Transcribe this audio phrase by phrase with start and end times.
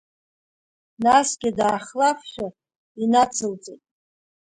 [1.03, 2.47] Насгьы даахлафшәа
[3.03, 3.83] инацылҵеит.